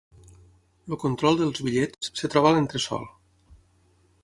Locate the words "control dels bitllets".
1.03-2.11